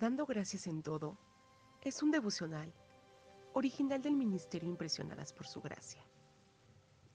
Dando 0.00 0.24
gracias 0.24 0.66
en 0.66 0.82
todo 0.82 1.18
es 1.82 2.02
un 2.02 2.10
devocional 2.10 2.72
original 3.52 4.00
del 4.00 4.16
Ministerio 4.16 4.66
Impresionadas 4.66 5.34
por 5.34 5.46
Su 5.46 5.60
Gracia. 5.60 6.02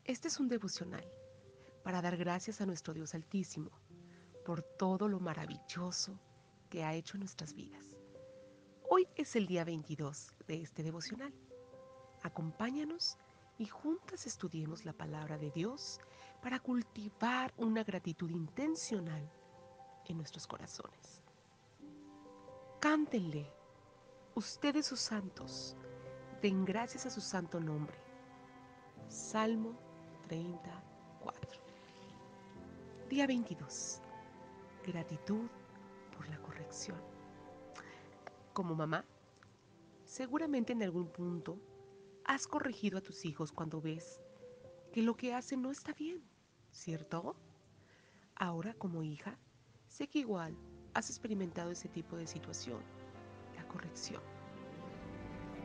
Este 0.03 0.27
es 0.27 0.39
un 0.39 0.47
devocional 0.47 1.03
para 1.83 1.99
dar 1.99 2.15
gracias 2.15 2.61
a 2.61 2.67
nuestro 2.67 2.93
Dios 2.93 3.15
Altísimo 3.15 3.71
por 4.45 4.61
todo 4.61 5.07
lo 5.07 5.19
maravilloso 5.19 6.19
que 6.69 6.83
ha 6.83 6.93
hecho 6.93 7.17
en 7.17 7.21
nuestras 7.21 7.55
vidas. 7.55 7.95
Hoy 8.87 9.07
es 9.15 9.35
el 9.35 9.47
día 9.47 9.63
22 9.63 10.35
de 10.47 10.61
este 10.61 10.83
devocional. 10.83 11.33
Acompáñanos 12.21 13.17
y 13.57 13.65
juntas 13.65 14.27
estudiemos 14.27 14.85
la 14.85 14.93
palabra 14.93 15.39
de 15.39 15.49
Dios 15.49 15.99
para 16.39 16.59
cultivar 16.59 17.51
una 17.57 17.83
gratitud 17.83 18.29
intencional 18.29 19.27
en 20.05 20.17
nuestros 20.17 20.45
corazones. 20.45 21.25
Cántenle, 22.79 23.51
ustedes 24.35 24.85
sus 24.85 24.99
santos, 24.99 25.75
den 26.41 26.65
gracias 26.65 27.05
a 27.05 27.09
su 27.09 27.19
santo 27.19 27.59
nombre. 27.59 27.97
Salmo 29.07 29.75
34. 30.27 31.61
Día 33.09 33.25
22. 33.25 34.01
Gratitud 34.85 35.47
por 36.15 36.27
la 36.29 36.37
corrección. 36.39 37.01
Como 38.53 38.75
mamá, 38.75 39.03
seguramente 40.03 40.73
en 40.73 40.83
algún 40.83 41.07
punto 41.07 41.57
has 42.25 42.45
corregido 42.45 42.99
a 42.99 43.01
tus 43.01 43.25
hijos 43.25 43.51
cuando 43.51 43.81
ves 43.81 44.21
que 44.91 45.01
lo 45.01 45.15
que 45.15 45.33
hacen 45.33 45.61
no 45.61 45.71
está 45.71 45.93
bien, 45.93 46.23
¿cierto? 46.71 47.35
Ahora 48.35 48.75
como 48.75 49.01
hija, 49.01 49.39
sé 49.87 50.07
que 50.07 50.19
igual 50.19 50.55
has 50.95 51.09
experimentado 51.09 51.71
ese 51.71 51.89
tipo 51.89 52.15
de 52.15 52.25
situación, 52.25 52.79
la 53.55 53.67
corrección. 53.67 54.21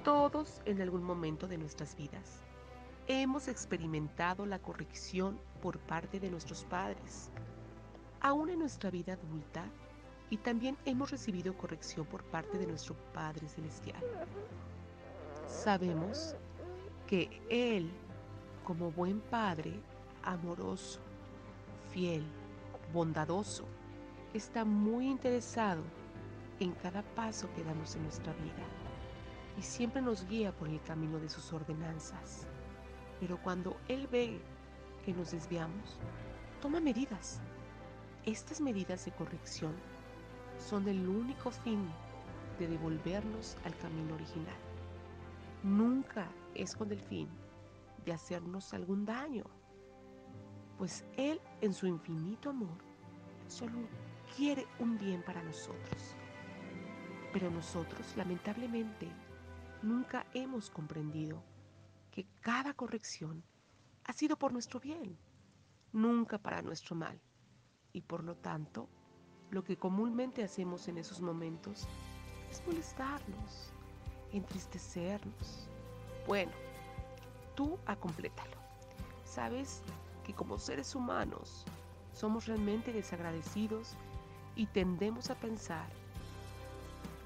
Todos 0.05 0.61
en 0.67 0.83
algún 0.83 1.05
momento 1.05 1.47
de 1.47 1.57
nuestras 1.57 1.97
vidas 1.97 2.43
hemos 3.07 3.49
experimentado 3.49 4.45
la 4.45 4.59
corrección 4.59 5.41
por 5.63 5.79
parte 5.79 6.21
de 6.21 6.31
nuestros 6.31 6.65
padres. 6.65 7.31
Aún 8.21 8.51
en 8.51 8.59
nuestra 8.59 8.91
vida 8.91 9.15
adulta, 9.15 9.65
y 10.31 10.37
también 10.37 10.77
hemos 10.85 11.11
recibido 11.11 11.57
corrección 11.57 12.07
por 12.07 12.23
parte 12.25 12.57
de 12.57 12.67
nuestro 12.67 12.95
Padre 13.13 13.49
Celestial. 13.49 14.01
Sabemos 15.47 16.37
que 17.09 17.43
Él, 17.51 17.91
como 18.65 18.93
buen 18.93 19.21
Padre, 19.21 19.81
amoroso, 20.23 21.01
fiel, 21.91 22.25
bondadoso, 22.93 23.65
está 24.35 24.65
muy 24.65 25.09
interesado 25.09 25.83
en 26.61 26.73
cada 26.73 27.03
paso 27.15 27.49
que 27.55 27.65
damos 27.65 27.97
en 27.97 28.05
nuestra 28.05 28.33
vida 28.35 28.65
y 29.59 29.63
siempre 29.63 30.01
nos 30.01 30.27
guía 30.29 30.53
por 30.53 30.69
el 30.69 30.81
camino 30.83 31.19
de 31.19 31.29
sus 31.29 31.53
ordenanzas. 31.53 32.47
Pero 33.19 33.41
cuando 33.43 33.77
Él 33.89 34.07
ve 34.07 34.41
que 35.05 35.13
nos 35.13 35.33
desviamos, 35.33 35.99
toma 36.61 36.81
medidas. 36.81 37.41
Estas 38.25 38.61
medidas 38.61 39.05
de 39.05 39.13
corrección 39.13 39.75
son 40.59 40.87
el 40.89 41.09
único 41.09 41.51
fin 41.51 41.89
de 42.59 42.69
devolvernos 42.69 43.57
al 43.65 43.77
camino 43.79 44.15
original. 44.15 44.57
Nunca 45.63 46.27
es 46.55 46.77
con 46.77 46.93
el 46.93 47.01
fin 47.01 47.29
de 48.05 48.13
hacernos 48.13 48.73
algún 48.73 49.05
daño, 49.05 49.45
pues 50.79 51.05
Él 51.17 51.41
en 51.61 51.75
su 51.75 51.87
infinito 51.87 52.51
amor 52.51 52.91
solo 53.51 53.79
quiere 54.37 54.67
un 54.79 54.99
bien 54.99 55.23
para 55.23 55.43
nosotros. 55.43 56.15
Pero 57.33 57.51
nosotros, 57.51 58.17
lamentablemente, 58.17 59.09
nunca 59.83 60.27
hemos 60.35 60.71
comprendido 60.71 61.43
que 62.11 62.27
cada 62.41 62.75
corrección 62.75 63.45
ha 64.05 64.13
sido 64.13 64.37
por 64.37 64.53
nuestro 64.53 64.81
bien, 64.81 65.17
nunca 65.93 66.39
para 66.39 66.63
nuestro 66.63 66.97
mal, 66.97 67.21
y 67.93 68.01
por 68.01 68.25
lo 68.25 68.37
tanto, 68.37 68.89
lo 69.51 69.65
que 69.65 69.77
comúnmente 69.77 70.43
hacemos 70.43 70.89
en 70.89 70.99
esos 70.99 71.21
momentos 71.21 71.87
es 72.51 72.63
molestarnos, 72.67 73.73
entristecernos. 74.33 75.69
Bueno, 76.27 76.53
tú 77.55 77.79
acomplétalo. 77.87 78.57
Sabes 79.25 79.83
que 80.25 80.35
como 80.35 80.59
seres 80.59 80.95
humanos 80.95 81.65
somos 82.13 82.47
realmente 82.47 82.93
desagradecidos 82.93 83.97
y 84.61 84.67
tendemos 84.67 85.31
a 85.31 85.35
pensar, 85.37 85.89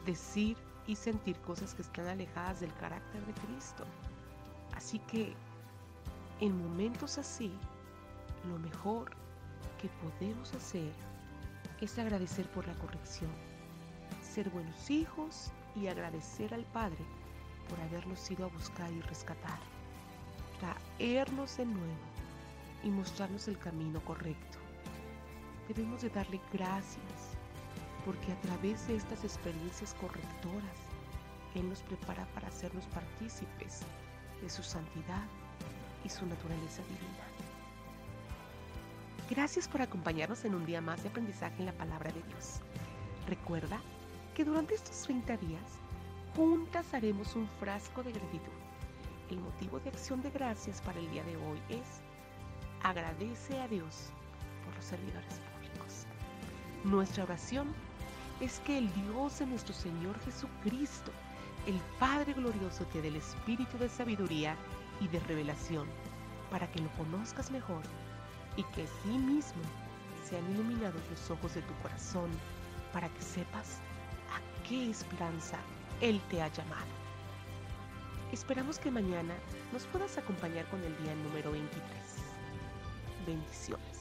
decir 0.06 0.56
y 0.86 0.94
sentir 0.94 1.36
cosas 1.40 1.74
que 1.74 1.82
están 1.82 2.06
alejadas 2.06 2.60
del 2.60 2.72
carácter 2.74 3.26
de 3.26 3.32
Cristo. 3.32 3.84
Así 4.76 5.00
que 5.00 5.34
en 6.38 6.56
momentos 6.56 7.18
así, 7.18 7.50
lo 8.48 8.56
mejor 8.60 9.10
que 9.82 9.88
podemos 10.00 10.54
hacer 10.54 10.92
es 11.80 11.98
agradecer 11.98 12.48
por 12.52 12.68
la 12.68 12.74
corrección, 12.74 13.32
ser 14.22 14.48
buenos 14.50 14.88
hijos 14.88 15.50
y 15.74 15.88
agradecer 15.88 16.54
al 16.54 16.64
Padre 16.66 17.04
por 17.68 17.80
habernos 17.80 18.30
ido 18.30 18.44
a 18.44 18.48
buscar 18.50 18.92
y 18.92 19.00
rescatar, 19.00 19.58
traernos 20.60 21.56
de 21.56 21.66
nuevo 21.66 22.06
y 22.84 22.90
mostrarnos 22.90 23.48
el 23.48 23.58
camino 23.58 23.98
correcto. 24.04 24.63
Debemos 25.68 26.02
de 26.02 26.10
darle 26.10 26.40
gracias 26.52 27.34
porque 28.04 28.32
a 28.32 28.40
través 28.42 28.86
de 28.86 28.96
estas 28.96 29.24
experiencias 29.24 29.94
correctoras, 29.94 30.78
Él 31.54 31.68
nos 31.68 31.80
prepara 31.82 32.26
para 32.34 32.48
hacernos 32.48 32.84
partícipes 32.86 33.80
de 34.42 34.50
su 34.50 34.62
santidad 34.62 35.24
y 36.04 36.10
su 36.10 36.26
naturaleza 36.26 36.82
divina. 36.82 37.24
Gracias 39.30 39.66
por 39.66 39.80
acompañarnos 39.80 40.44
en 40.44 40.54
un 40.54 40.66
día 40.66 40.82
más 40.82 41.02
de 41.02 41.08
aprendizaje 41.08 41.56
en 41.60 41.66
la 41.66 41.72
palabra 41.72 42.12
de 42.12 42.22
Dios. 42.24 42.60
Recuerda 43.26 43.80
que 44.34 44.44
durante 44.44 44.74
estos 44.74 45.00
30 45.02 45.38
días 45.38 45.62
juntas 46.36 46.92
haremos 46.92 47.34
un 47.34 47.48
frasco 47.58 48.02
de 48.02 48.12
gratitud. 48.12 48.52
El 49.30 49.40
motivo 49.40 49.80
de 49.80 49.88
acción 49.88 50.20
de 50.20 50.30
gracias 50.30 50.82
para 50.82 50.98
el 50.98 51.10
día 51.10 51.24
de 51.24 51.36
hoy 51.36 51.58
es 51.70 52.02
agradece 52.82 53.58
a 53.60 53.68
Dios 53.68 54.10
por 54.66 54.74
los 54.74 54.84
servidores. 54.84 55.53
Nuestra 56.84 57.24
oración 57.24 57.74
es 58.40 58.60
que 58.60 58.76
el 58.76 58.92
Dios 58.92 59.38
de 59.38 59.46
nuestro 59.46 59.72
Señor 59.74 60.20
Jesucristo, 60.20 61.10
el 61.66 61.80
Padre 61.98 62.34
glorioso, 62.34 62.84
te 62.92 63.00
dé 63.00 63.08
el 63.08 63.16
espíritu 63.16 63.78
de 63.78 63.88
sabiduría 63.88 64.54
y 65.00 65.08
de 65.08 65.18
revelación 65.20 65.88
para 66.50 66.70
que 66.70 66.80
lo 66.80 66.90
conozcas 66.90 67.50
mejor 67.50 67.82
y 68.56 68.64
que 68.74 68.86
sí 69.02 69.16
mismo 69.16 69.62
sean 70.28 70.44
iluminados 70.52 71.00
los 71.10 71.30
ojos 71.30 71.54
de 71.54 71.62
tu 71.62 71.72
corazón 71.82 72.30
para 72.92 73.08
que 73.08 73.22
sepas 73.22 73.78
a 74.30 74.68
qué 74.68 74.90
esperanza 74.90 75.56
Él 76.02 76.20
te 76.28 76.42
ha 76.42 76.48
llamado. 76.48 76.92
Esperamos 78.30 78.78
que 78.78 78.90
mañana 78.90 79.34
nos 79.72 79.84
puedas 79.86 80.18
acompañar 80.18 80.66
con 80.66 80.82
el 80.84 80.94
día 80.98 81.14
número 81.14 81.52
23. 81.52 81.80
Bendiciones. 83.26 83.93